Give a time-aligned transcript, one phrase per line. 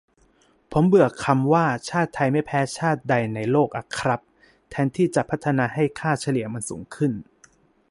[0.71, 4.19] ผมเบื่อคำว่าชาติไทยไม่แพ้ชาติใดในโลกอ่ะครับ
[4.69, 7.11] แทนที่จะพัฒนาให้ค่าเฉลี่ยมันสูงขึ้น